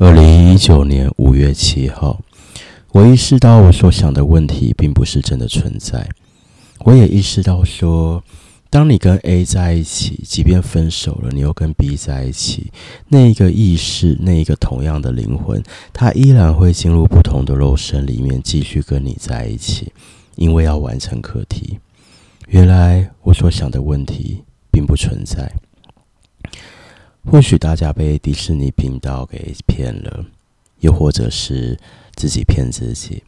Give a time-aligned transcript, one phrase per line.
[0.00, 2.20] 二零一九年五月七号，
[2.92, 6.08] 我意识到我所想的问题并不是真的存在。
[6.84, 8.22] 我也意识到说，
[8.70, 12.70] 当你跟 A 在一起，即便分手了，你又跟 B 在一起，
[13.08, 15.60] 那一个意识，那一个同样的灵魂，
[15.92, 19.92] 它依然会进入不同的肉身里面，继续跟你在一起，
[20.36, 21.76] 因为要完成课题。
[22.46, 25.52] 原来我所想的问题并不存在。
[27.30, 30.24] 或许大家被迪士尼频道给骗了，
[30.80, 31.78] 又或者是
[32.14, 33.22] 自己骗自己。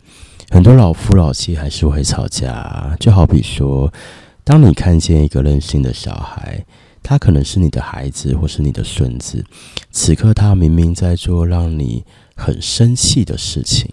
[0.51, 3.93] 很多老夫老妻还是会吵架，就好比说，
[4.43, 6.65] 当你看见一个任性的小孩，
[7.03, 9.45] 他可能是你的孩子，或是你的孙子，
[9.91, 12.03] 此刻他明明在做让你
[12.35, 13.87] 很生气的事情，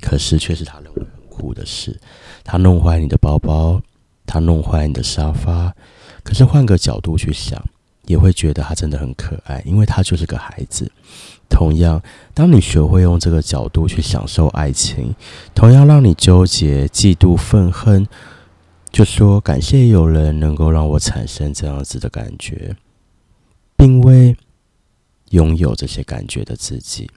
[0.00, 2.00] 可是却是他认为很酷的事。
[2.42, 3.82] 他弄坏你的包包，
[4.24, 5.74] 他弄坏你的沙发，
[6.24, 7.62] 可是换个角度去想。
[8.06, 10.90] 也会觉得他真的很可爱，因为他就是个孩子。
[11.48, 12.02] 同样，
[12.32, 15.14] 当你学会用这个角度去享受爱情，
[15.54, 18.08] 同样让你纠结、嫉妒、愤恨，
[18.90, 22.74] 就说感谢有人能够让我产生这样子的感觉，
[23.76, 24.34] 并为
[25.30, 27.08] 拥有这些感觉的自己，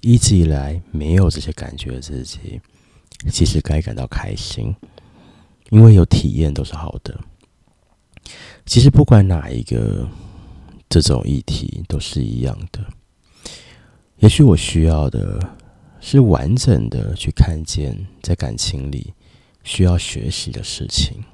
[0.00, 2.60] 一直以来没有这些感觉的自己，
[3.30, 4.74] 其实该感到开心，
[5.68, 7.14] 因为有体验都是好的。
[8.64, 10.08] 其实不管哪一个。
[10.92, 12.84] 这种议题都是一样的。
[14.18, 15.40] 也许我需要的
[16.02, 19.14] 是完整的去看见，在感情里
[19.64, 21.24] 需要学习的事情。